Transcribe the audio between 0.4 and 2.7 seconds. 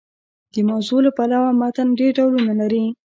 د موضوع له پلوه متن ډېر ډولونه